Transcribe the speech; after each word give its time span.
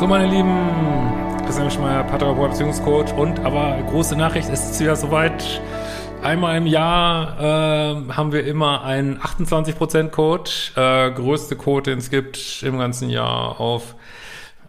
So, 0.00 0.06
meine 0.06 0.28
Lieben, 0.28 0.56
Christian 1.44 1.70
Schmeier, 1.70 2.02
Paartherapeut, 2.04 2.52
Beziehungscoach 2.52 3.12
und 3.18 3.38
aber 3.40 3.76
große 3.90 4.16
Nachricht, 4.16 4.48
es 4.48 4.70
ist 4.70 4.80
wieder 4.80 4.96
soweit. 4.96 5.60
Einmal 6.22 6.56
im 6.56 6.64
Jahr 6.64 7.38
äh, 7.38 8.10
haben 8.10 8.32
wir 8.32 8.46
immer 8.46 8.82
einen 8.82 9.18
28% 9.18 10.08
Code, 10.08 10.50
äh, 10.74 11.10
größte 11.10 11.54
Code, 11.54 11.90
den 11.90 11.98
es 11.98 12.08
gibt 12.08 12.62
im 12.62 12.78
ganzen 12.78 13.10
Jahr 13.10 13.60
auf 13.60 13.94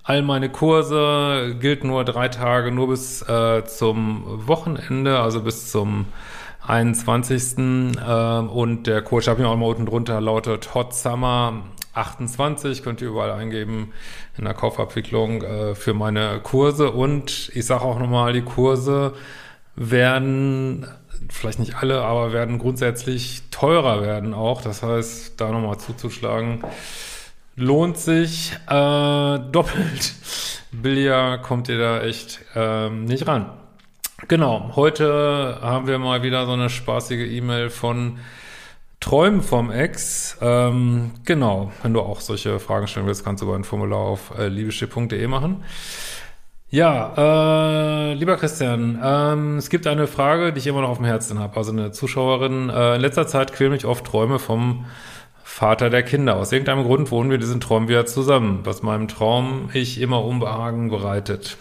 all 0.04 0.21
meine 0.21 0.50
Kurse, 0.50 1.55
gilt 1.61 1.86
nur 1.86 2.04
drei 2.04 2.27
Tage, 2.27 2.73
nur 2.73 2.89
bis 2.89 3.21
äh, 3.21 3.64
zum 3.64 4.25
Wochenende, 4.48 5.20
also 5.20 5.39
bis 5.43 5.71
zum 5.71 6.07
21. 6.68 7.57
Äh, 7.57 8.39
und 8.50 8.84
der 8.86 9.01
Code, 9.01 9.21
ich 9.21 9.29
habe 9.29 9.42
mir 9.42 9.48
auch 9.48 9.56
mal 9.56 9.68
unten 9.68 9.86
drunter, 9.86 10.20
lautet 10.20 10.75
Hot 10.75 10.93
Summer 10.93 11.54
28, 11.93 12.83
könnt 12.83 13.01
ihr 13.01 13.09
überall 13.09 13.31
eingeben 13.31 13.91
in 14.37 14.45
der 14.45 14.54
Kaufabwicklung 14.54 15.41
äh, 15.41 15.75
für 15.75 15.93
meine 15.93 16.39
Kurse. 16.41 16.91
Und 16.91 17.51
ich 17.54 17.65
sage 17.65 17.83
auch 17.83 18.00
nochmal, 18.00 18.33
die 18.33 18.41
Kurse 18.41 19.14
werden, 19.75 20.87
vielleicht 21.29 21.59
nicht 21.59 21.75
alle, 21.75 22.01
aber 22.01 22.33
werden 22.33 22.59
grundsätzlich 22.59 23.43
teurer 23.51 24.01
werden 24.01 24.33
auch. 24.33 24.61
Das 24.61 24.83
heißt, 24.83 25.39
da 25.39 25.51
nochmal 25.51 25.79
zuzuschlagen, 25.79 26.64
lohnt 27.55 27.97
sich 27.97 28.53
äh, 28.67 29.39
doppelt. 29.51 30.14
Billiger 30.71 31.37
kommt 31.39 31.67
ihr 31.67 31.78
da 31.78 32.02
echt 32.02 32.39
äh, 32.55 32.89
nicht 32.89 33.28
ran. 33.28 33.50
Genau, 34.28 34.72
heute 34.75 35.58
haben 35.61 35.88
wir 35.88 35.98
mal 35.98 36.23
wieder 36.23 36.45
so 36.45 36.53
eine 36.53 36.70
spaßige 36.70 37.30
E-Mail 37.30 37.70
von 37.70 38.20
Träumen 39.02 39.42
vom 39.42 39.72
Ex. 39.72 40.38
Ähm, 40.42 41.12
genau, 41.26 41.72
wenn 41.84 41.94
du 41.94 42.00
auch 42.00 42.22
solche 42.22 42.60
Fragen 42.60 42.88
stellen 42.88 43.08
willst, 43.08 43.26
kannst 43.26 43.42
du 43.42 43.48
über 43.48 43.56
ein 43.56 43.66
Formular 43.66 44.00
auf 44.00 44.32
äh, 44.38 44.48
liebeschiff.de 44.48 45.28
machen. 45.28 45.64
Ja, 46.70 48.12
äh, 48.12 48.14
lieber 48.14 48.38
Christian, 48.38 48.98
ähm, 49.04 49.58
es 49.58 49.70
gibt 49.70 49.88
eine 49.88 50.08
Frage, 50.08 50.54
die 50.54 50.60
ich 50.60 50.68
immer 50.68 50.82
noch 50.82 50.90
auf 50.90 50.98
dem 50.98 51.06
Herzen 51.06 51.40
habe. 51.40 51.58
Also 51.58 51.74
eine 51.74 51.92
Zuschauerin, 51.92 52.70
äh, 52.70 52.96
in 52.96 53.02
letzter 53.02 53.28
Zeit 53.28 53.52
quälen 53.52 53.72
mich 53.74 53.86
oft 53.86 54.06
Träume 54.06 54.40
vom 54.40 54.86
Vater 55.44 55.90
der 55.90 56.04
Kinder. 56.04 56.38
Aus 56.38 56.54
irgendeinem 56.54 56.84
Grund 56.84 57.12
wohnen 57.12 57.30
wir 57.30 57.40
diesen 57.40 57.60
Traum 57.60 57.90
wieder 57.90 58.06
zusammen, 58.06 58.62
was 58.64 58.84
meinem 58.84 59.10
Traum 59.10 59.70
ich 59.74 60.00
immer 60.00 60.24
Unbehagen 60.24 60.90
bereitet. 60.90 61.58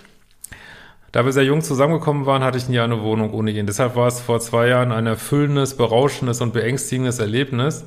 Da 1.12 1.24
wir 1.24 1.32
sehr 1.32 1.44
jung 1.44 1.60
zusammengekommen 1.60 2.24
waren, 2.24 2.44
hatte 2.44 2.56
ich 2.58 2.68
nie 2.68 2.78
eine 2.78 3.02
Wohnung 3.02 3.32
ohne 3.32 3.50
ihn. 3.50 3.66
Deshalb 3.66 3.96
war 3.96 4.06
es 4.06 4.20
vor 4.20 4.38
zwei 4.38 4.68
Jahren 4.68 4.92
ein 4.92 5.06
erfüllendes, 5.06 5.76
berauschendes 5.76 6.40
und 6.40 6.52
beängstigendes 6.52 7.18
Erlebnis, 7.18 7.84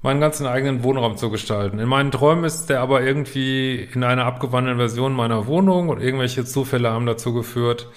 meinen 0.00 0.20
ganzen 0.20 0.46
eigenen 0.46 0.84
Wohnraum 0.84 1.16
zu 1.16 1.30
gestalten. 1.30 1.80
In 1.80 1.88
meinen 1.88 2.12
Träumen 2.12 2.44
ist 2.44 2.66
der 2.66 2.80
aber 2.80 3.02
irgendwie 3.02 3.88
in 3.92 4.04
einer 4.04 4.26
abgewandelten 4.26 4.78
Version 4.78 5.12
meiner 5.12 5.48
Wohnung 5.48 5.88
und 5.88 6.00
irgendwelche 6.00 6.44
Zufälle 6.44 6.90
haben 6.90 7.06
dazu 7.06 7.34
geführt, 7.34 7.88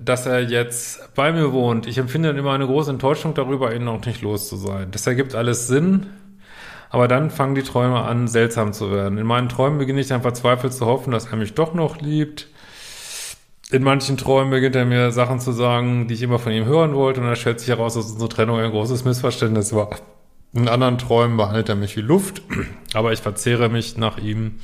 dass 0.00 0.26
er 0.26 0.40
jetzt 0.42 1.14
bei 1.16 1.32
mir 1.32 1.52
wohnt. 1.52 1.88
Ich 1.88 1.98
empfinde 1.98 2.28
dann 2.28 2.38
immer 2.38 2.52
eine 2.52 2.66
große 2.66 2.90
Enttäuschung 2.90 3.34
darüber, 3.34 3.74
ihn 3.74 3.84
noch 3.84 4.06
nicht 4.06 4.22
los 4.22 4.48
zu 4.48 4.56
sein. 4.56 4.92
Das 4.92 5.04
ergibt 5.08 5.34
alles 5.34 5.66
Sinn, 5.66 6.06
aber 6.90 7.08
dann 7.08 7.30
fangen 7.30 7.56
die 7.56 7.62
Träume 7.62 8.02
an, 8.02 8.28
seltsam 8.28 8.72
zu 8.72 8.92
werden. 8.92 9.18
In 9.18 9.26
meinen 9.26 9.48
Träumen 9.48 9.78
beginne 9.78 10.00
ich 10.00 10.06
dann 10.06 10.22
verzweifelt 10.22 10.72
zu 10.72 10.86
hoffen, 10.86 11.10
dass 11.10 11.26
er 11.26 11.36
mich 11.36 11.54
doch 11.54 11.74
noch 11.74 12.00
liebt, 12.00 12.46
in 13.70 13.82
manchen 13.82 14.16
Träumen 14.16 14.50
beginnt 14.50 14.76
er 14.76 14.86
mir 14.86 15.10
Sachen 15.10 15.40
zu 15.40 15.52
sagen, 15.52 16.08
die 16.08 16.14
ich 16.14 16.22
immer 16.22 16.38
von 16.38 16.52
ihm 16.52 16.64
hören 16.64 16.94
wollte. 16.94 17.20
Und 17.20 17.26
dann 17.26 17.36
stellt 17.36 17.60
sich 17.60 17.68
heraus, 17.68 17.94
dass 17.94 18.10
unsere 18.10 18.28
Trennung 18.28 18.58
ein 18.58 18.70
großes 18.70 19.04
Missverständnis 19.04 19.74
war. 19.74 19.90
In 20.54 20.68
anderen 20.68 20.96
Träumen 20.96 21.36
behandelt 21.36 21.68
er 21.68 21.74
mich 21.74 21.96
wie 21.96 22.00
Luft, 22.00 22.40
aber 22.94 23.12
ich 23.12 23.20
verzehre 23.20 23.68
mich 23.68 23.98
nach 23.98 24.16
ihm, 24.16 24.60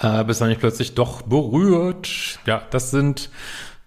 äh, 0.00 0.22
bis 0.24 0.40
er 0.40 0.46
mich 0.46 0.60
plötzlich 0.60 0.94
doch 0.94 1.22
berührt. 1.22 2.38
Ja, 2.46 2.62
das 2.70 2.92
sind 2.92 3.30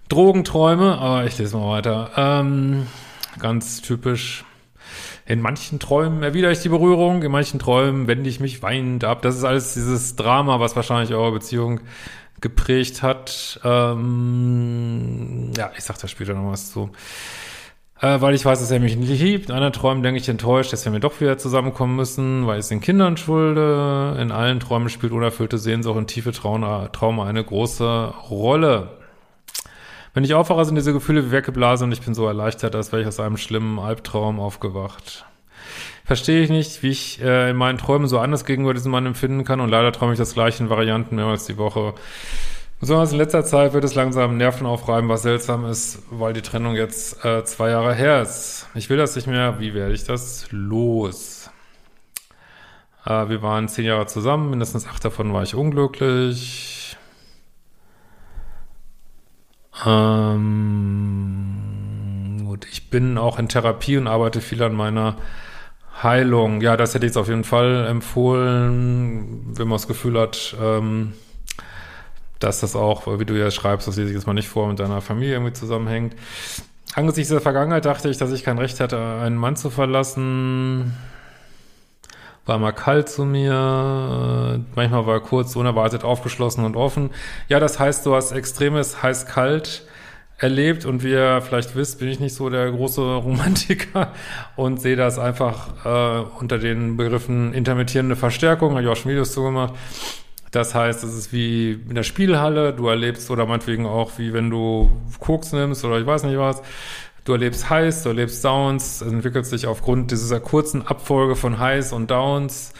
Drogenträume, 0.09 0.97
aber 0.97 1.25
ich 1.25 1.38
lese 1.38 1.56
mal 1.56 1.78
weiter. 1.78 2.12
Ähm, 2.18 2.88
ganz 3.40 3.81
typisch. 3.81 4.44
In 5.25 5.40
manchen 5.40 5.79
Träumen 5.79 6.24
erwidere 6.24 6.51
ich 6.51 6.59
die 6.59 6.68
Berührung, 6.68 7.24
in 7.24 7.31
manchen 7.31 7.59
Träumen 7.59 8.07
wende 8.07 8.29
ich 8.29 8.41
mich 8.41 8.62
weinend 8.62 9.06
ab. 9.06 9.22
Das 9.22 9.38
ist 9.38 9.45
alles 9.45 9.74
dieses 9.74 10.18
Drama, 10.18 10.59
was 10.59 10.75
wahrscheinlich 10.75 11.16
eure 11.16 11.31
Beziehung 11.31 11.79
geprägt 12.41 13.03
hat. 13.03 13.59
Ähm, 13.63 15.52
ja, 15.56 15.72
ich 15.78 15.84
sag 15.84 15.97
da 16.00 16.07
später 16.07 16.34
noch 16.34 16.52
was 16.52 16.72
zu. 16.72 16.90
Äh, 18.00 18.19
weil 18.19 18.34
ich 18.34 18.44
weiß, 18.44 18.59
dass 18.59 18.72
er 18.72 18.79
mich 18.79 18.96
nicht 18.96 19.22
liebt. 19.22 19.50
In 19.50 19.56
anderen 19.56 19.74
Träumen 19.74 20.03
denke 20.03 20.19
ich 20.19 20.28
enttäuscht, 20.28 20.74
dass 20.74 20.84
wir 20.85 20.91
mir 20.91 21.00
doch 21.00 21.22
wieder 21.22 21.38
zusammenkommen 21.38 21.96
müssen, 21.96 22.47
weil 22.47 22.56
ich 22.56 22.63
es 22.63 22.69
den 22.69 22.81
Kindern 22.81 23.16
schulde. 23.16 24.18
In 24.19 24.31
allen 24.31 24.59
Träumen 24.59 24.90
spielt 24.90 25.13
unerfüllte 25.13 25.57
Sehnsucht 25.59 25.97
und 25.97 26.07
tiefe 26.07 26.31
Trauma 26.31 27.25
eine 27.25 27.44
große 27.44 28.13
Rolle. 28.30 28.97
Wenn 30.13 30.24
ich 30.24 30.34
aufwache, 30.34 30.66
sind 30.66 30.75
diese 30.75 30.94
Gefühle 30.94 31.28
wie 31.28 31.31
weggeblasen 31.31 31.85
und 31.85 31.91
ich 31.94 32.01
bin 32.01 32.13
so 32.13 32.28
erleichtert, 32.28 32.75
als 32.75 32.91
wäre 32.91 33.03
ich 33.03 33.07
aus 33.07 33.19
einem 33.19 33.38
schlimmen 33.38 33.80
Albtraum 33.80 34.40
aufgewacht 34.40 35.25
verstehe 36.11 36.44
ich 36.44 36.49
nicht, 36.49 36.83
wie 36.83 36.89
ich 36.89 37.22
äh, 37.22 37.51
in 37.51 37.55
meinen 37.55 37.77
Träumen 37.77 38.05
so 38.05 38.19
anders 38.19 38.44
gegenüber 38.44 38.73
diesem 38.73 38.91
Mann 38.91 39.05
empfinden 39.05 39.45
kann 39.45 39.61
und 39.61 39.69
leider 39.69 39.94
träume 39.94 40.11
ich 40.11 40.19
das 40.19 40.33
gleiche 40.33 40.61
in 40.61 40.69
Varianten 40.69 41.16
mehrmals 41.16 41.45
die 41.45 41.55
Woche. 41.55 41.94
Besonders 42.81 43.13
in 43.13 43.17
letzter 43.17 43.45
Zeit 43.45 43.72
wird 43.72 43.85
es 43.85 43.95
langsam 43.95 44.35
Nerven 44.35 44.67
aufreiben, 44.67 45.07
was 45.07 45.21
seltsam 45.21 45.63
ist, 45.63 46.03
weil 46.09 46.33
die 46.33 46.41
Trennung 46.41 46.75
jetzt 46.75 47.23
äh, 47.23 47.45
zwei 47.45 47.69
Jahre 47.69 47.94
her 47.94 48.21
ist. 48.21 48.67
Ich 48.75 48.89
will 48.89 48.97
das 48.97 49.16
nicht 49.16 49.25
mehr. 49.25 49.61
Wie 49.61 49.73
werde 49.73 49.94
ich 49.94 50.03
das 50.03 50.47
los? 50.51 51.50
Äh, 53.05 53.29
wir 53.29 53.41
waren 53.41 53.69
zehn 53.69 53.85
Jahre 53.85 54.05
zusammen, 54.05 54.50
mindestens 54.50 54.85
acht 54.88 55.05
davon 55.05 55.31
war 55.31 55.44
ich 55.44 55.55
unglücklich. 55.55 56.97
Ähm, 59.85 61.53
gut, 62.44 62.67
ich 62.69 62.89
bin 62.89 63.17
auch 63.17 63.39
in 63.39 63.47
Therapie 63.47 63.95
und 63.95 64.07
arbeite 64.07 64.41
viel 64.41 64.61
an 64.61 64.73
meiner 64.73 65.16
Heilung, 66.02 66.62
ja, 66.62 66.78
das 66.78 66.94
hätte 66.94 67.06
ich 67.06 67.12
jetzt 67.12 67.18
auf 67.18 67.28
jeden 67.28 67.44
Fall 67.44 67.85
empfohlen, 67.88 69.46
wenn 69.56 69.68
man 69.68 69.75
das 69.78 69.88
Gefühl 69.88 70.19
hat, 70.19 70.56
ähm, 70.62 71.13
dass 72.40 72.59
das 72.59 72.75
auch, 72.75 73.19
wie 73.19 73.25
du 73.25 73.38
ja 73.38 73.52
schreibst, 73.52 73.88
das 73.88 73.97
lese 73.97 74.09
ich 74.09 74.16
jetzt 74.16 74.25
mal 74.25 74.34
nicht 74.34 74.50
vor, 74.50 74.68
mit 74.68 74.80
deiner 74.80 75.01
Familie 75.01 75.34
irgendwie 75.34 75.53
zusammenhängt. 75.53 76.16
Angesichts 76.96 77.30
der 77.30 77.41
Vergangenheit 77.41 77.85
dachte 77.85 78.09
ich, 78.09 78.18
dass 78.18 78.31
ich 78.31 78.44
kein 78.44 78.57
Recht 78.57 78.80
hatte, 78.80 78.97
einen 78.97 79.38
Mann 79.38 79.56
zu 79.56 79.69
verlassen. 79.69 80.97
War 82.46 82.57
mal 82.57 82.72
kalt 82.72 83.07
zu 83.07 83.24
mir, 83.24 84.59
manchmal 84.74 85.06
war 85.06 85.13
er 85.16 85.19
kurz 85.19 85.56
unerwartet 85.56 86.03
aufgeschlossen 86.03 86.66
und 86.66 86.75
offen. 86.75 87.12
Ja, 87.47 87.59
das 87.59 87.80
heißt, 87.80 88.06
du 88.06 88.16
hast 88.16 88.31
extremes 88.31 89.03
heiß-kalt 89.03 89.85
erlebt 90.41 90.85
und 90.85 91.03
wie 91.03 91.12
ihr 91.12 91.41
vielleicht 91.41 91.75
wisst, 91.75 92.00
bin 92.00 92.07
ich 92.07 92.19
nicht 92.19 92.34
so 92.34 92.50
der 92.50 92.72
große 92.72 93.02
Romantiker 93.02 94.12
und 94.56 94.81
sehe 94.81 94.96
das 94.96 95.19
einfach 95.19 95.85
äh, 95.85 96.25
unter 96.40 96.57
den 96.57 96.97
Begriffen 96.97 97.53
intermittierende 97.53 98.16
Verstärkung, 98.16 98.72
habe 98.72 98.81
ich 98.81 98.88
auch 98.88 98.96
schon 98.96 99.12
Videos 99.12 99.34
zugemacht. 99.34 99.75
Das 100.50 100.75
heißt, 100.75 101.03
es 101.03 101.13
ist 101.13 101.31
wie 101.31 101.80
in 101.88 101.96
der 101.96 102.03
Spielhalle, 102.03 102.74
du 102.74 102.88
erlebst 102.88 103.30
oder 103.30 103.46
meinetwegen 103.46 103.85
auch 103.85 104.18
wie 104.18 104.34
wenn 104.34 104.50
du 104.50 104.91
Koks 105.19 105.53
nimmst 105.53 105.85
oder 105.85 106.00
ich 106.00 106.06
weiß 106.06 106.24
nicht 106.24 106.38
was, 106.38 106.62
du 107.24 107.34
erlebst 107.34 107.69
Highs, 107.69 108.03
du 108.03 108.09
erlebst 108.09 108.44
Downs, 108.44 109.01
es 109.01 109.12
entwickelt 109.12 109.46
sich 109.46 109.68
aufgrund 109.68 110.12
dieser 110.12 110.40
kurzen 110.40 110.85
Abfolge 110.85 111.35
von 111.35 111.59
Highs 111.59 111.94
und 111.94 112.09
Downs 112.09 112.74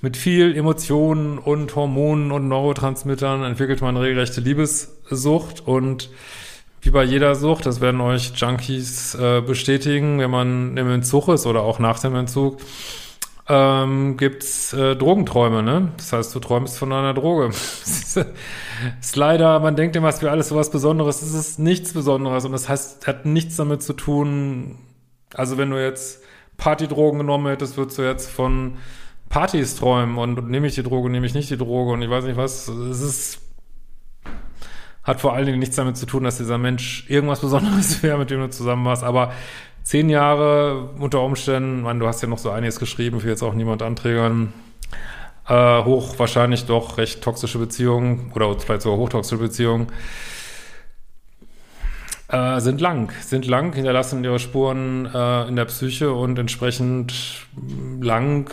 mit 0.00 0.16
viel 0.16 0.56
Emotionen 0.56 1.38
und 1.38 1.76
Hormonen 1.76 2.32
und 2.32 2.48
Neurotransmittern 2.48 3.44
entwickelt 3.44 3.82
man 3.82 3.96
regelrechte 3.96 4.40
Liebessucht 4.40 5.60
und 5.64 6.10
wie 6.82 6.90
bei 6.90 7.04
jeder 7.04 7.36
Sucht, 7.36 7.64
das 7.64 7.80
werden 7.80 8.00
euch 8.00 8.32
Junkies 8.34 9.14
äh, 9.14 9.40
bestätigen, 9.40 10.18
wenn 10.18 10.30
man 10.30 10.76
im 10.76 10.90
Entzug 10.90 11.28
ist 11.28 11.46
oder 11.46 11.62
auch 11.62 11.78
nach 11.78 12.00
dem 12.00 12.16
Entzug, 12.16 12.58
ähm, 13.48 14.16
gibt's 14.16 14.72
äh, 14.72 14.96
Drogenträume, 14.96 15.62
ne? 15.62 15.92
Das 15.96 16.12
heißt, 16.12 16.34
du 16.34 16.40
träumst 16.40 16.78
von 16.78 16.92
einer 16.92 17.14
Droge. 17.14 17.48
ist 19.00 19.16
leider, 19.16 19.60
man 19.60 19.76
denkt 19.76 19.94
immer, 19.94 20.08
es 20.08 20.22
wäre 20.22 20.32
alles 20.32 20.48
so 20.48 20.56
was 20.56 20.70
Besonderes. 20.70 21.22
Es 21.22 21.34
ist 21.34 21.58
nichts 21.58 21.92
Besonderes 21.92 22.44
und 22.44 22.52
das 22.52 22.68
heißt, 22.68 23.06
hat 23.06 23.26
nichts 23.26 23.56
damit 23.56 23.82
zu 23.82 23.92
tun. 23.92 24.78
Also 25.34 25.58
wenn 25.58 25.70
du 25.70 25.80
jetzt 25.80 26.22
Partydrogen 26.56 27.18
genommen 27.18 27.46
hättest, 27.46 27.76
würdest 27.76 27.98
du 27.98 28.02
jetzt 28.02 28.30
von 28.30 28.78
Partys 29.28 29.76
träumen 29.76 30.18
und, 30.18 30.38
und 30.38 30.50
nehme 30.50 30.66
ich 30.66 30.74
die 30.74 30.82
Droge, 30.82 31.10
nehme 31.10 31.26
ich 31.26 31.34
nicht 31.34 31.50
die 31.50 31.56
Droge 31.56 31.92
und 31.92 32.02
ich 32.02 32.10
weiß 32.10 32.24
nicht 32.24 32.36
was. 32.36 32.68
Es 32.68 33.00
ist 33.00 33.40
hat 35.02 35.20
vor 35.20 35.34
allen 35.34 35.46
Dingen 35.46 35.58
nichts 35.58 35.76
damit 35.76 35.96
zu 35.96 36.06
tun, 36.06 36.24
dass 36.24 36.38
dieser 36.38 36.58
Mensch 36.58 37.04
irgendwas 37.08 37.40
Besonderes 37.40 38.02
wäre, 38.02 38.18
mit 38.18 38.30
dem 38.30 38.40
du 38.40 38.50
zusammen 38.50 38.84
warst. 38.84 39.04
Aber 39.04 39.32
zehn 39.82 40.08
Jahre 40.08 40.90
unter 40.98 41.22
Umständen, 41.22 41.82
man, 41.82 41.98
du 41.98 42.06
hast 42.06 42.22
ja 42.22 42.28
noch 42.28 42.38
so 42.38 42.50
einiges 42.50 42.78
geschrieben, 42.78 43.20
für 43.20 43.28
jetzt 43.28 43.42
auch 43.42 43.54
niemand 43.54 43.82
anträgern. 43.82 44.52
Äh, 45.48 45.82
hoch 45.84 46.18
wahrscheinlich 46.18 46.66
doch 46.66 46.98
recht 46.98 47.22
toxische 47.22 47.58
Beziehungen 47.58 48.30
oder 48.34 48.58
vielleicht 48.60 48.82
sogar 48.82 48.98
hochtoxische 48.98 49.42
Beziehungen 49.42 49.88
äh, 52.32 52.60
sind 52.60 52.80
lang, 52.80 53.12
sind 53.20 53.46
lang, 53.46 53.74
hinterlassen 53.74 54.24
ihre 54.24 54.38
Spuren 54.38 55.06
äh, 55.12 55.48
in 55.48 55.56
der 55.56 55.66
Psyche 55.66 56.12
und 56.12 56.38
entsprechend 56.38 57.12
lang, 58.00 58.50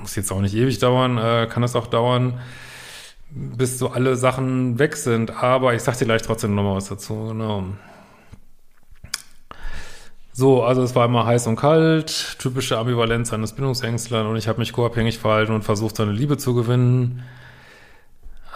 muss 0.00 0.16
jetzt 0.16 0.32
auch 0.32 0.40
nicht 0.40 0.54
ewig 0.54 0.78
dauern, 0.78 1.18
äh, 1.18 1.46
kann 1.46 1.62
es 1.62 1.76
auch 1.76 1.86
dauern, 1.86 2.40
bis 3.30 3.78
so 3.78 3.88
alle 3.90 4.16
Sachen 4.16 4.78
weg 4.78 4.96
sind. 4.96 5.42
Aber 5.42 5.74
ich 5.74 5.82
sag 5.82 5.96
dir 5.98 6.04
gleich 6.04 6.22
trotzdem 6.22 6.54
nochmal 6.54 6.76
was 6.76 6.88
dazu, 6.88 7.28
genau. 7.28 7.64
So, 10.32 10.62
also 10.62 10.82
es 10.82 10.94
war 10.94 11.04
immer 11.04 11.26
heiß 11.26 11.48
und 11.48 11.56
kalt, 11.56 12.38
typische 12.38 12.78
Ambivalenz 12.78 13.32
eines 13.32 13.52
Bindungsängstlern 13.52 14.26
und 14.26 14.36
ich 14.36 14.48
habe 14.48 14.58
mich 14.58 14.72
co-abhängig 14.72 15.18
verhalten 15.18 15.52
und 15.52 15.64
versucht, 15.64 15.96
seine 15.96 16.12
Liebe 16.12 16.38
zu 16.38 16.54
gewinnen. 16.54 17.22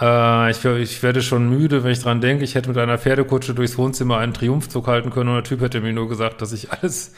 Äh, 0.01 0.51
ich, 0.51 0.65
ich, 0.65 1.03
werde 1.03 1.21
schon 1.21 1.51
müde, 1.51 1.85
wenn 1.85 1.91
ich 1.91 2.01
dran 2.01 2.21
denke, 2.21 2.45
ich 2.45 2.55
hätte 2.55 2.69
mit 2.69 2.79
einer 2.79 2.97
Pferdekutsche 2.97 3.55
durchs 3.55 3.77
Wohnzimmer 3.77 4.19
einen 4.19 4.33
Triumphzug 4.33 4.87
halten 4.87 5.11
können 5.11 5.29
und 5.29 5.35
der 5.35 5.45
Typ 5.45 5.61
hätte 5.61 5.81
mir 5.81 5.93
nur 5.93 6.09
gesagt, 6.09 6.41
dass 6.41 6.53
ich 6.53 6.73
alles 6.73 7.13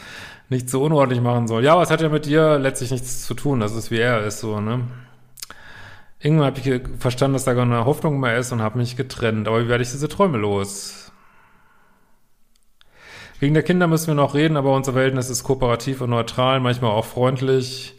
nicht 0.48 0.68
so 0.68 0.82
unordentlich 0.82 1.20
machen 1.20 1.46
soll. 1.46 1.62
Ja, 1.62 1.74
aber 1.74 1.82
es 1.82 1.90
hat 1.90 2.00
ja 2.00 2.08
mit 2.08 2.26
dir 2.26 2.58
letztlich 2.58 2.90
nichts 2.90 3.26
zu 3.26 3.34
tun, 3.34 3.60
das 3.60 3.74
ist 3.74 3.90
wie 3.90 3.98
er 3.98 4.24
ist 4.24 4.40
so, 4.40 4.60
ne? 4.60 4.80
Irgendwann 6.18 6.46
habe 6.46 6.60
ich 6.60 6.82
verstanden, 6.98 7.34
dass 7.34 7.44
da 7.44 7.54
gar 7.54 7.64
eine 7.64 7.84
Hoffnung 7.84 8.18
mehr 8.18 8.38
ist 8.38 8.52
und 8.52 8.62
habe 8.62 8.78
mich 8.78 8.96
getrennt. 8.96 9.48
Aber 9.48 9.62
wie 9.62 9.68
werde 9.68 9.82
ich 9.82 9.90
diese 9.90 10.08
Träume 10.08 10.38
los? 10.38 11.12
Wegen 13.38 13.52
der 13.52 13.62
Kinder 13.62 13.86
müssen 13.86 14.06
wir 14.08 14.14
noch 14.14 14.34
reden, 14.34 14.56
aber 14.56 14.74
unser 14.74 14.94
Verhältnis 14.94 15.28
ist 15.28 15.44
kooperativ 15.44 16.00
und 16.00 16.10
neutral, 16.10 16.58
manchmal 16.60 16.92
auch 16.92 17.04
freundlich, 17.04 17.94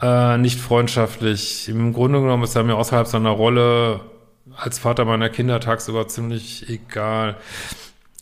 äh, 0.00 0.36
nicht 0.36 0.60
freundschaftlich. 0.60 1.68
Im 1.68 1.92
Grunde 1.92 2.20
genommen 2.20 2.42
ist 2.42 2.56
er 2.56 2.64
mir 2.64 2.74
außerhalb 2.74 3.06
seiner 3.06 3.30
Rolle 3.30 4.00
als 4.56 4.80
Vater 4.80 5.04
meiner 5.04 5.28
Kinder 5.28 5.60
tagsüber 5.60 6.08
ziemlich 6.08 6.68
egal. 6.68 7.36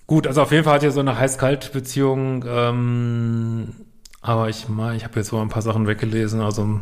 Gut, 0.06 0.26
also 0.26 0.42
auf 0.42 0.52
jeden 0.52 0.64
Fall 0.64 0.74
hat 0.74 0.82
er 0.82 0.90
so 0.90 1.00
eine 1.00 1.18
heiß-kalt-Beziehung, 1.18 2.44
ähm, 2.46 3.74
aber 4.20 4.50
ich 4.50 4.68
mal, 4.68 4.94
ich 4.96 5.04
habe 5.04 5.16
jetzt 5.16 5.28
so 5.28 5.38
ein 5.40 5.48
paar 5.48 5.62
Sachen 5.62 5.86
weggelesen, 5.86 6.42
also 6.42 6.80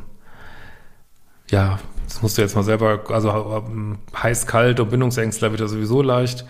ja, 1.50 1.78
das 2.06 2.22
musst 2.22 2.38
du 2.38 2.42
jetzt 2.42 2.56
mal 2.56 2.62
selber, 2.62 3.04
also 3.08 3.62
ähm, 3.66 3.98
heiß-kalt 4.14 4.80
und 4.80 4.90
Bindungsängstler 4.90 5.50
wird 5.50 5.60
ja 5.60 5.68
sowieso 5.68 6.02
leicht 6.02 6.44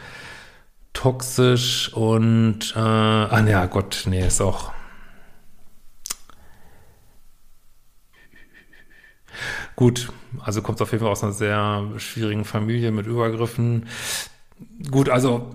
toxisch 0.92 1.92
und 1.94 2.74
äh, 2.76 2.78
ah 2.78 3.44
ja, 3.46 3.66
Gott, 3.66 4.04
nee, 4.06 4.26
ist 4.26 4.40
auch. 4.40 4.72
Gut, 9.74 10.12
also 10.40 10.62
kommt 10.62 10.80
auf 10.82 10.92
jeden 10.92 11.02
Fall 11.02 11.12
aus 11.12 11.22
einer 11.22 11.32
sehr 11.32 11.84
schwierigen 11.96 12.44
Familie 12.44 12.92
mit 12.92 13.06
Übergriffen. 13.06 13.88
Gut, 14.90 15.08
also 15.08 15.54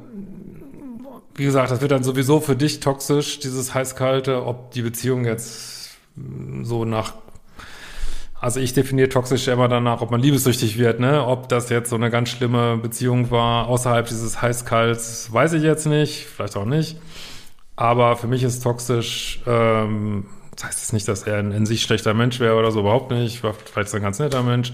wie 1.35 1.45
gesagt, 1.45 1.69
das 1.71 1.81
wird 1.81 1.91
dann 1.91 2.03
sowieso 2.03 2.39
für 2.41 2.55
dich 2.55 2.79
toxisch, 2.79 3.39
dieses 3.39 3.73
heiß-kalte, 3.73 4.43
ob 4.43 4.71
die 4.71 4.81
Beziehung 4.81 5.23
jetzt 5.23 5.91
so 6.63 6.83
nach 6.83 7.13
also 8.39 8.59
ich 8.59 8.73
definiere 8.73 9.09
toxisch 9.09 9.47
immer 9.47 9.67
danach, 9.67 10.01
ob 10.01 10.11
man 10.11 10.21
liebessüchtig 10.21 10.77
wird, 10.77 10.99
ne? 10.99 11.25
Ob 11.25 11.49
das 11.49 11.69
jetzt 11.69 11.89
so 11.89 11.95
eine 11.95 12.11
ganz 12.11 12.29
schlimme 12.29 12.77
Beziehung 12.77 13.31
war, 13.31 13.67
außerhalb 13.67 14.07
dieses 14.07 14.41
Heißkalts, 14.41 15.33
weiß 15.33 15.53
ich 15.53 15.63
jetzt 15.63 15.87
nicht, 15.87 16.25
vielleicht 16.25 16.55
auch 16.55 16.65
nicht. 16.65 16.99
Aber 17.75 18.15
für 18.15 18.27
mich 18.27 18.43
ist 18.43 18.61
toxisch, 18.61 19.41
ähm, 19.47 20.25
das 20.55 20.65
heißt 20.65 20.79
jetzt 20.81 20.93
nicht, 20.93 21.07
dass 21.07 21.23
er 21.23 21.37
ein 21.37 21.51
in 21.51 21.65
sich 21.65 21.81
schlechter 21.81 22.13
Mensch 22.13 22.39
wäre 22.39 22.55
oder 22.55 22.71
so, 22.71 22.81
überhaupt 22.81 23.11
nicht. 23.11 23.41
Vielleicht 23.73 23.93
ein 23.93 24.01
ganz 24.01 24.19
netter 24.19 24.43
Mensch. 24.43 24.73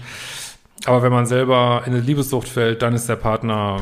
Aber 0.86 1.02
wenn 1.02 1.12
man 1.12 1.26
selber 1.26 1.82
in 1.86 1.92
eine 1.92 2.02
Liebessucht 2.02 2.48
fällt, 2.48 2.82
dann 2.82 2.94
ist 2.94 3.08
der 3.08 3.16
Partner 3.16 3.80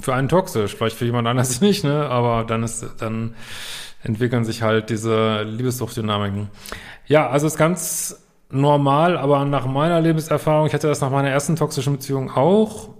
für 0.00 0.14
einen 0.14 0.28
toxisch. 0.28 0.76
Vielleicht 0.76 0.96
für 0.96 1.04
jemand 1.04 1.26
anders 1.26 1.60
nicht, 1.60 1.82
ne? 1.82 2.08
Aber 2.08 2.44
dann 2.44 2.62
ist, 2.62 2.86
dann 2.98 3.34
entwickeln 4.02 4.44
sich 4.44 4.62
halt 4.62 4.90
diese 4.90 5.42
Liebessuchtdynamiken. 5.42 6.50
Ja, 7.06 7.28
also 7.28 7.46
es 7.46 7.54
ist 7.54 7.58
ganz 7.58 8.27
normal, 8.50 9.16
aber 9.16 9.44
nach 9.44 9.66
meiner 9.66 10.00
Lebenserfahrung, 10.00 10.66
ich 10.66 10.74
hatte 10.74 10.88
das 10.88 11.00
nach 11.00 11.10
meiner 11.10 11.30
ersten 11.30 11.56
toxischen 11.56 11.94
Beziehung 11.94 12.30
auch. 12.30 12.90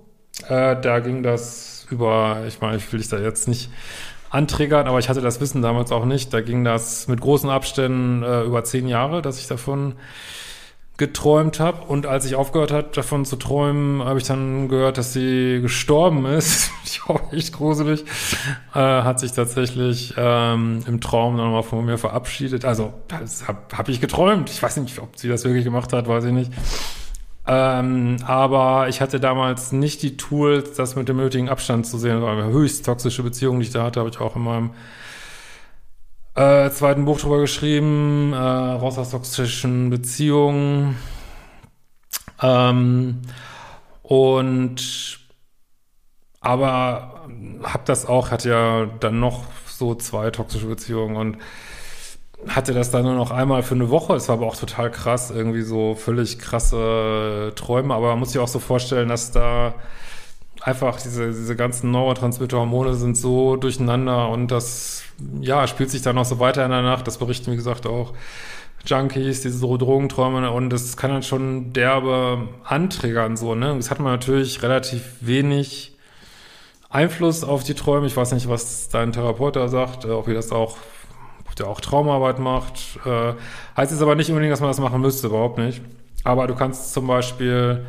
Äh, 0.49 0.81
da 0.81 1.01
ging 1.01 1.23
das 1.23 1.87
über, 1.91 2.43
ich 2.47 2.61
meine, 2.61 2.77
ich 2.77 2.93
will 2.93 3.01
dich 3.01 3.09
da 3.09 3.19
jetzt 3.19 3.49
nicht 3.49 3.71
antriggern, 4.31 4.87
aber 4.87 4.99
ich 4.99 5.09
hatte 5.09 5.21
das 5.21 5.41
Wissen 5.41 5.63
damals 5.63 5.91
auch 5.91 6.05
nicht. 6.05 6.33
Da 6.35 6.41
ging 6.41 6.65
das 6.65 7.09
mit 7.09 7.21
großen 7.21 7.49
Abständen 7.49 8.23
äh, 8.23 8.43
über 8.43 8.63
zehn 8.65 8.87
Jahre, 8.87 9.23
dass 9.23 9.39
ich 9.39 9.47
davon 9.47 9.95
geträumt 10.99 11.61
habe. 11.61 11.87
Und 11.87 12.07
als 12.07 12.27
ich 12.27 12.35
aufgehört 12.35 12.73
habe, 12.73 12.89
davon 12.93 13.25
zu 13.25 13.37
träumen, 13.37 14.05
habe 14.05 14.19
ich 14.19 14.27
dann 14.27 14.69
gehört, 14.69 14.99
dass 14.99 15.13
sie 15.13 15.61
gestorben 15.63 16.27
ist. 16.27 16.71
ich 16.85 17.09
war 17.09 17.33
echt 17.33 17.55
gruselig. 17.55 18.05
Äh, 18.75 18.79
hat 18.79 19.21
sich 19.21 19.33
tatsächlich 19.33 20.15
ähm, 20.19 20.85
im 20.87 21.01
Traum 21.01 21.39
dann 21.39 21.53
mal 21.53 21.63
von 21.63 21.87
mir 21.87 21.97
verabschiedet. 21.97 22.65
Also, 22.65 22.93
habe 23.47 23.59
hab 23.73 23.89
ich 23.89 24.01
geträumt. 24.01 24.51
Ich 24.51 24.63
weiß 24.63 24.77
nicht, 24.79 24.99
ob 24.99 25.17
sie 25.17 25.29
das 25.29 25.45
wirklich 25.45 25.65
gemacht 25.65 25.93
hat, 25.93 26.09
weiß 26.09 26.25
ich 26.25 26.33
nicht. 26.33 26.53
Ähm, 27.47 28.17
aber 28.27 28.89
ich 28.89 29.01
hatte 29.01 29.21
damals 29.21 29.73
nicht 29.73 30.03
die 30.03 30.19
Tools, 30.19 30.77
das 30.77 30.97
mit 30.97 31.09
dem 31.09 31.17
nötigen 31.17 31.49
Abstand 31.49 31.87
zu 31.87 31.97
sehen. 31.97 32.17
Das 32.17 32.23
war 32.23 32.33
eine 32.33 32.53
höchst 32.53 32.85
toxische 32.85 33.23
Beziehung, 33.23 33.61
die 33.61 33.67
ich 33.67 33.73
da 33.73 33.85
hatte, 33.85 34.01
habe 34.01 34.11
ich 34.11 34.21
auch 34.21 34.37
in 34.37 34.43
meinem 34.43 34.71
äh, 36.39 36.71
zweiten 36.71 37.05
Buch 37.05 37.19
drüber 37.19 37.41
geschrieben, 37.41 38.33
äh, 38.33 38.37
raus 38.37 38.97
aus 38.97 39.11
toxischen 39.11 39.91
Beziehungen. 39.91 40.97
Ähm, 42.41 43.23
und 44.03 45.19
aber 46.41 47.27
hab 47.65 47.85
das 47.87 48.07
auch, 48.07 48.31
hatte 48.31 48.51
ja 48.51 48.87
dann 49.01 49.19
noch 49.19 49.47
so 49.67 49.97
zwei 49.97 50.31
toxische 50.31 50.67
Beziehungen 50.67 51.17
und 51.17 51.39
hatte 52.47 52.73
das 52.73 52.93
dann 52.93 53.03
nur 53.03 53.15
noch 53.15 53.33
einmal 53.33 53.65
für 53.65 53.75
eine 53.75 53.91
Woche. 53.91 54.15
Es 54.15 54.29
war 54.29 54.37
aber 54.37 54.47
auch 54.47 54.57
total 54.57 54.93
krass, 54.93 55.33
irgendwie 55.33 55.63
so 55.63 55.97
völlig 55.97 56.39
krasse 56.39 57.53
Träume. 57.57 57.95
Aber 57.95 58.11
man 58.11 58.21
muss 58.21 58.31
sich 58.31 58.41
auch 58.41 58.47
so 58.49 58.61
vorstellen, 58.61 59.09
dass 59.09 59.33
da 59.33 59.75
einfach 60.61 61.01
diese, 61.01 61.29
diese 61.29 61.57
ganzen 61.57 61.91
Neurotransmitter-Hormone 61.91 62.95
sind 62.95 63.17
so 63.17 63.57
durcheinander 63.57 64.29
und 64.29 64.49
das, 64.49 65.05
ja, 65.41 65.67
spielt 65.67 65.91
sich 65.91 66.03
dann 66.03 66.17
noch 66.17 66.25
so 66.25 66.39
weiter 66.39 66.65
in 66.65 66.71
der 66.71 66.83
Nacht. 66.83 67.07
Das 67.07 67.19
berichten, 67.19 67.53
wie 67.53 67.57
gesagt, 67.57 67.87
auch 67.87 68.15
Junkies, 68.85 69.43
diese 69.43 69.59
Drogenträume 69.61 70.51
und 70.51 70.71
das 70.71 70.97
kann 70.97 71.11
dann 71.11 71.23
schon 71.23 71.73
derbe 71.73 72.49
anträgern, 72.65 73.37
so, 73.37 73.55
ne? 73.55 73.75
Das 73.77 73.91
hat 73.91 74.01
man 74.01 74.13
natürlich 74.13 74.63
relativ 74.63 75.03
wenig 75.21 75.97
Einfluss 76.91 77.45
auf 77.45 77.65
die 77.65 77.75
Träume. 77.75 78.07
Ich 78.07 78.17
weiß 78.17 78.33
nicht, 78.33 78.49
was 78.49 78.89
dein 78.89 79.13
Therapeut 79.13 79.57
da 79.57 79.69
sagt, 79.69 80.05
äh, 80.05 80.11
ob 80.11 80.29
ihr 80.29 80.35
das 80.35 80.53
auch, 80.53 80.77
ob 81.47 81.55
der 81.57 81.69
auch 81.69 81.81
Traumarbeit 81.81 82.39
macht. 82.39 82.99
Äh, 83.05 83.35
heißt 83.77 83.93
jetzt 83.93 84.03
aber 84.03 84.15
nicht 84.15 84.31
unbedingt, 84.31 84.53
dass 84.53 84.61
man 84.61 84.71
das 84.71 84.81
machen 84.81 85.01
müsste, 85.01 85.27
überhaupt 85.27 85.59
nicht. 85.59 85.83
Aber 86.25 86.47
du 86.47 86.55
kannst 86.55 86.93
zum 86.93 87.07
Beispiel 87.07 87.85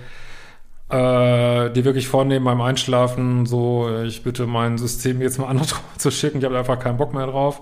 äh, 0.90 1.70
die 1.72 1.86
wirklich 1.86 2.08
vornehmen 2.08 2.46
beim 2.46 2.62
Einschlafen, 2.62 3.46
so, 3.46 3.90
ich 4.04 4.24
bitte 4.24 4.48
mein 4.48 4.78
System 4.78 5.22
jetzt 5.22 5.38
mal 5.40 5.48
anders 5.50 5.76
zu 5.98 6.12
schicken, 6.12 6.40
ich 6.40 6.46
habe 6.46 6.58
einfach 6.58 6.80
keinen 6.80 6.98
Bock 6.98 7.14
mehr 7.14 7.28
drauf. 7.28 7.62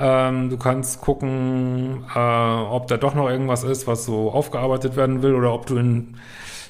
Ähm, 0.00 0.48
du 0.48 0.56
kannst 0.56 1.00
gucken, 1.00 2.04
äh, 2.14 2.18
ob 2.18 2.86
da 2.86 2.96
doch 2.96 3.14
noch 3.14 3.28
irgendwas 3.28 3.64
ist, 3.64 3.86
was 3.86 4.04
so 4.04 4.30
aufgearbeitet 4.30 4.94
werden 4.96 5.22
will 5.22 5.34
oder 5.34 5.52
ob 5.52 5.66
du 5.66 5.76
in 5.76 6.14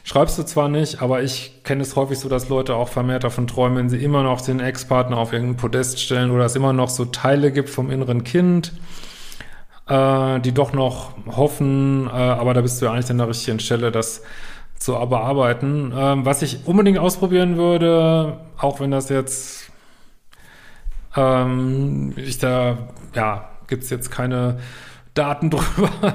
Schreibst 0.08 0.38
du 0.38 0.42
zwar 0.42 0.70
nicht, 0.70 1.02
aber 1.02 1.22
ich 1.22 1.62
kenne 1.64 1.82
es 1.82 1.94
häufig 1.94 2.18
so, 2.18 2.30
dass 2.30 2.48
Leute 2.48 2.76
auch 2.76 2.88
vermehrt 2.88 3.24
davon 3.24 3.46
träumen, 3.46 3.76
wenn 3.76 3.90
sie 3.90 4.02
immer 4.02 4.22
noch 4.22 4.40
den 4.40 4.58
Ex-Partner 4.58 5.18
auf 5.18 5.34
irgendein 5.34 5.58
Podest 5.58 6.00
stellen 6.00 6.30
oder 6.30 6.46
es 6.46 6.56
immer 6.56 6.72
noch 6.72 6.88
so 6.88 7.04
Teile 7.04 7.52
gibt 7.52 7.68
vom 7.68 7.90
inneren 7.90 8.24
Kind, 8.24 8.72
äh, 9.86 10.40
die 10.40 10.52
doch 10.52 10.72
noch 10.72 11.12
hoffen, 11.26 12.06
äh, 12.06 12.10
aber 12.10 12.54
da 12.54 12.62
bist 12.62 12.80
du 12.80 12.86
ja 12.86 12.92
eigentlich 12.92 13.10
an 13.10 13.18
der 13.18 13.28
richtigen 13.28 13.60
Stelle, 13.60 13.92
dass 13.92 14.22
zu 14.78 14.92
bearbeiten. 14.92 15.92
Ähm, 15.96 16.24
was 16.24 16.42
ich 16.42 16.66
unbedingt 16.66 16.98
ausprobieren 16.98 17.56
würde, 17.56 18.38
auch 18.58 18.80
wenn 18.80 18.90
das 18.90 19.08
jetzt 19.08 19.68
ähm, 21.16 22.12
ich 22.16 22.38
da, 22.38 22.78
ja, 23.14 23.48
gibt's 23.66 23.90
jetzt 23.90 24.10
keine 24.10 24.58
Daten 25.14 25.50
drüber, 25.50 26.14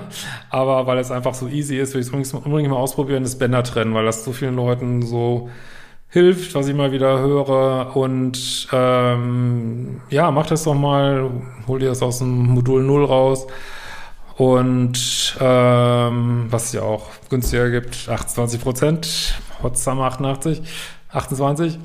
aber 0.50 0.88
weil 0.88 0.98
es 0.98 1.12
einfach 1.12 1.34
so 1.34 1.48
easy 1.48 1.78
ist, 1.78 1.94
würde 1.94 2.22
ich 2.22 2.28
es 2.28 2.34
unbedingt 2.34 2.70
mal 2.70 2.78
ausprobieren, 2.78 3.24
das 3.24 3.38
Bänder 3.38 3.64
trennen, 3.64 3.94
weil 3.94 4.06
das 4.06 4.24
so 4.24 4.32
vielen 4.32 4.56
Leuten 4.56 5.02
so 5.02 5.50
hilft, 6.10 6.54
was 6.56 6.68
ich 6.68 6.76
mal 6.76 6.92
wieder 6.92 7.20
höre. 7.20 7.96
Und 7.96 8.68
ähm, 8.72 10.02
ja, 10.10 10.32
mach 10.32 10.46
das 10.46 10.64
doch 10.64 10.76
mal, 10.76 11.30
hol 11.68 11.80
dir 11.80 11.90
das 11.90 12.02
aus 12.02 12.20
dem 12.20 12.48
Modul 12.54 12.84
0 12.84 13.06
raus. 13.06 13.48
Und 14.36 15.38
ähm, 15.40 16.48
was 16.50 16.74
ja 16.74 16.82
auch 16.82 17.10
günstiger 17.30 17.70
gibt, 17.70 18.10
28 18.10 18.62
Prozent, 18.62 19.36
Hot 19.62 19.78
Summer 19.78 20.06
88, 20.06 20.62
28. 21.10 21.78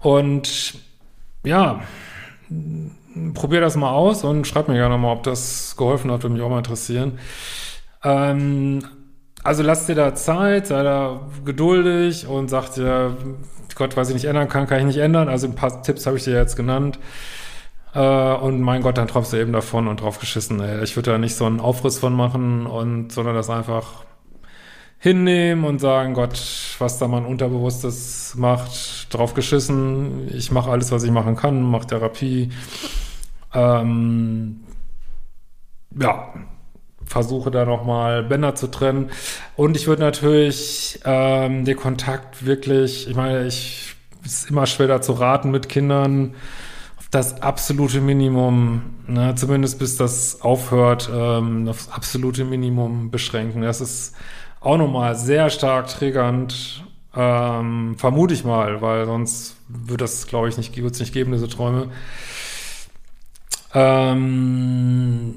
Und 0.00 0.74
ja, 1.44 1.80
probier 3.34 3.60
das 3.60 3.76
mal 3.76 3.90
aus 3.90 4.24
und 4.24 4.46
schreib 4.46 4.68
mir 4.68 4.74
gerne 4.74 4.98
mal, 4.98 5.12
ob 5.12 5.22
das 5.24 5.76
geholfen 5.76 6.10
hat, 6.10 6.22
würde 6.22 6.34
mich 6.34 6.42
auch 6.42 6.50
mal 6.50 6.58
interessieren. 6.58 7.18
Ähm, 8.02 8.84
also 9.42 9.62
lass 9.62 9.86
dir 9.86 9.94
da 9.94 10.14
Zeit, 10.14 10.68
sei 10.68 10.82
da 10.82 11.20
geduldig 11.44 12.26
und 12.26 12.48
sag 12.48 12.70
dir, 12.70 13.16
Gott, 13.74 13.96
was 13.96 14.08
ich 14.08 14.14
nicht 14.14 14.24
ändern 14.26 14.48
kann, 14.48 14.66
kann 14.66 14.78
ich 14.78 14.86
nicht 14.86 14.98
ändern. 14.98 15.28
Also 15.28 15.46
ein 15.46 15.54
paar 15.54 15.82
Tipps 15.82 16.06
habe 16.06 16.16
ich 16.16 16.24
dir 16.24 16.34
jetzt 16.34 16.56
genannt. 16.56 16.98
Äh, 17.94 18.34
und 18.34 18.60
mein 18.60 18.82
Gott, 18.82 18.98
dann 18.98 19.08
träumst 19.08 19.32
du 19.32 19.36
eben 19.36 19.52
davon 19.52 19.88
und 19.88 20.00
drauf 20.00 20.18
geschissen. 20.18 20.60
Ey. 20.60 20.82
Ich 20.82 20.96
würde 20.96 21.12
da 21.12 21.18
nicht 21.18 21.36
so 21.36 21.46
einen 21.46 21.60
Aufriss 21.60 21.98
von 21.98 22.14
machen 22.14 22.66
und 22.66 23.12
sondern 23.12 23.34
das 23.34 23.50
einfach 23.50 24.04
hinnehmen 24.98 25.64
und 25.64 25.80
sagen, 25.80 26.14
Gott, 26.14 26.40
was 26.78 26.98
da 26.98 27.08
mein 27.08 27.26
Unterbewusstes 27.26 28.34
macht, 28.36 29.12
drauf 29.12 29.34
geschissen, 29.34 30.28
ich 30.34 30.50
mache 30.50 30.70
alles, 30.70 30.92
was 30.92 31.02
ich 31.02 31.10
machen 31.10 31.36
kann, 31.36 31.62
mache 31.62 31.86
Therapie, 31.86 32.50
ähm, 33.52 34.60
ja, 36.00 36.32
versuche 37.04 37.50
da 37.50 37.66
nochmal 37.66 38.22
Bänder 38.22 38.54
zu 38.54 38.70
trennen. 38.70 39.10
Und 39.56 39.76
ich 39.76 39.86
würde 39.86 40.02
natürlich 40.02 41.00
ähm, 41.04 41.66
den 41.66 41.76
Kontakt 41.76 42.46
wirklich, 42.46 43.06
ich 43.06 43.14
meine, 43.14 43.46
ich 43.46 43.94
ist 44.24 44.48
immer 44.48 44.66
schwer 44.66 45.02
zu 45.02 45.12
raten 45.12 45.50
mit 45.50 45.68
Kindern, 45.68 46.34
das 47.14 47.40
absolute 47.42 48.00
Minimum, 48.00 48.82
ne, 49.06 49.34
zumindest 49.36 49.78
bis 49.78 49.96
das 49.96 50.40
aufhört, 50.40 51.08
ähm, 51.12 51.68
aufs 51.68 51.88
absolute 51.88 52.44
Minimum 52.44 53.10
beschränken. 53.10 53.62
Das 53.62 53.80
ist 53.80 54.14
auch 54.60 54.76
nochmal 54.76 55.14
sehr 55.14 55.50
stark 55.50 55.86
triggernd, 55.88 56.84
ähm, 57.14 57.94
vermute 57.96 58.34
ich 58.34 58.44
mal, 58.44 58.82
weil 58.82 59.06
sonst 59.06 59.56
würde 59.68 60.04
das, 60.04 60.26
glaube 60.26 60.48
ich, 60.48 60.56
nicht, 60.56 60.76
wird 60.76 60.98
nicht 60.98 61.12
geben, 61.12 61.32
diese 61.32 61.48
Träume. 61.48 61.88
Ähm, 63.74 65.34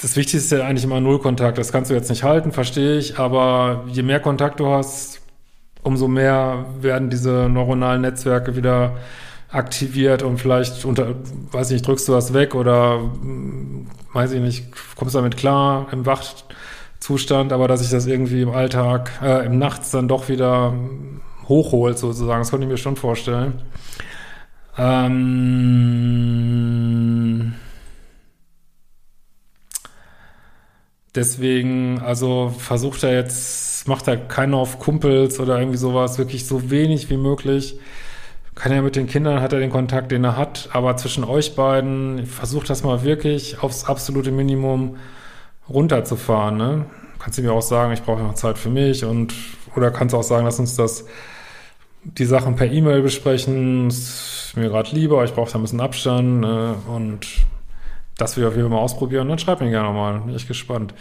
das 0.00 0.16
Wichtigste 0.16 0.56
ist 0.56 0.60
ja 0.62 0.66
eigentlich 0.66 0.84
immer 0.84 1.00
Nullkontakt. 1.00 1.58
Das 1.58 1.72
kannst 1.72 1.90
du 1.90 1.94
jetzt 1.94 2.08
nicht 2.10 2.22
halten, 2.22 2.52
verstehe 2.52 2.98
ich, 2.98 3.18
aber 3.18 3.84
je 3.88 4.02
mehr 4.02 4.20
Kontakt 4.20 4.60
du 4.60 4.68
hast, 4.68 5.20
umso 5.82 6.08
mehr 6.08 6.64
werden 6.80 7.10
diese 7.10 7.48
neuronalen 7.50 8.02
Netzwerke 8.02 8.56
wieder 8.56 8.96
aktiviert 9.52 10.22
und 10.22 10.38
vielleicht 10.38 10.84
unter, 10.84 11.14
weiß 11.52 11.70
ich 11.70 11.74
nicht, 11.74 11.86
drückst 11.86 12.08
du 12.08 12.14
was 12.14 12.32
weg 12.32 12.54
oder 12.54 12.98
hm, 13.00 13.86
weiß 14.12 14.32
ich 14.32 14.40
nicht, 14.40 14.66
kommst 14.96 15.14
damit 15.14 15.36
klar 15.36 15.88
im 15.92 16.06
Wachzustand, 16.06 17.52
aber 17.52 17.68
dass 17.68 17.80
sich 17.80 17.90
das 17.90 18.06
irgendwie 18.06 18.42
im 18.42 18.50
Alltag, 18.50 19.10
äh, 19.22 19.44
im 19.46 19.58
Nachts 19.58 19.90
dann 19.90 20.08
doch 20.08 20.28
wieder 20.28 20.72
hochholt 21.48 21.98
sozusagen, 21.98 22.40
das 22.40 22.50
konnte 22.50 22.64
ich 22.66 22.70
mir 22.70 22.78
schon 22.78 22.96
vorstellen. 22.96 23.62
Ähm, 24.78 25.12
deswegen, 31.14 32.00
also 32.00 32.54
versucht 32.56 33.02
er 33.02 33.12
jetzt, 33.12 33.86
macht 33.86 34.08
er 34.08 34.16
keinen 34.16 34.54
auf 34.54 34.78
Kumpels 34.78 35.38
oder 35.40 35.58
irgendwie 35.58 35.76
sowas, 35.76 36.16
wirklich 36.18 36.46
so 36.46 36.70
wenig 36.70 37.10
wie 37.10 37.18
möglich. 37.18 37.78
Kann 38.54 38.72
er 38.72 38.82
mit 38.82 38.96
den 38.96 39.06
Kindern, 39.06 39.40
hat 39.40 39.52
er 39.52 39.60
den 39.60 39.70
Kontakt, 39.70 40.12
den 40.12 40.24
er 40.24 40.36
hat, 40.36 40.68
aber 40.72 40.96
zwischen 40.96 41.24
euch 41.24 41.56
beiden, 41.56 42.26
versucht 42.26 42.68
das 42.68 42.82
mal 42.82 43.02
wirklich 43.02 43.62
aufs 43.62 43.84
absolute 43.84 44.30
Minimum 44.30 44.96
runterzufahren, 45.68 46.56
ne? 46.56 46.86
Kannst 47.18 47.38
du 47.38 47.42
mir 47.42 47.52
auch 47.52 47.62
sagen, 47.62 47.92
ich 47.92 48.02
brauche 48.02 48.20
noch 48.20 48.34
Zeit 48.34 48.58
für 48.58 48.68
mich 48.68 49.04
und, 49.04 49.32
oder 49.76 49.90
kannst 49.90 50.12
du 50.12 50.18
auch 50.18 50.24
sagen, 50.24 50.44
lass 50.44 50.58
uns 50.58 50.76
das, 50.76 51.06
die 52.02 52.24
Sachen 52.24 52.56
per 52.56 52.70
E-Mail 52.70 53.00
besprechen, 53.00 53.90
mir 54.56 54.68
gerade 54.68 54.94
lieber, 54.94 55.24
ich 55.24 55.32
brauche 55.32 55.50
da 55.50 55.58
ein 55.58 55.62
bisschen 55.62 55.80
Abstand 55.80 56.44
äh, 56.44 56.90
und 56.90 57.26
das 58.18 58.36
will 58.36 58.44
ich 58.44 58.48
auf 58.48 58.56
jeden 58.56 58.68
Fall 58.68 58.76
mal 58.76 58.82
ausprobieren. 58.82 59.28
Dann 59.28 59.38
schreib 59.38 59.60
mir 59.60 59.70
gerne 59.70 59.92
mal, 59.92 60.20
bin 60.20 60.34
ich 60.34 60.46
gespannt. 60.46 60.94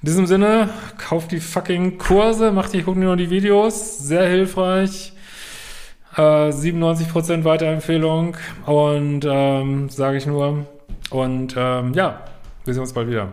In 0.00 0.06
diesem 0.06 0.26
Sinne, 0.26 0.68
kauft 0.96 1.32
die 1.32 1.40
fucking 1.40 1.98
Kurse, 1.98 2.52
macht 2.52 2.72
die, 2.72 2.82
gucken 2.82 3.02
nur 3.02 3.16
die 3.16 3.30
Videos, 3.30 3.98
sehr 3.98 4.28
hilfreich. 4.28 5.12
Äh, 6.18 6.50
97% 6.50 7.44
Weiterempfehlung 7.44 8.36
und 8.66 9.24
ähm, 9.24 9.88
sage 9.88 10.16
ich 10.16 10.26
nur. 10.26 10.66
Und 11.10 11.54
ähm, 11.56 11.94
ja, 11.94 12.24
wir 12.64 12.74
sehen 12.74 12.80
uns 12.80 12.92
bald 12.92 13.08
wieder. 13.08 13.28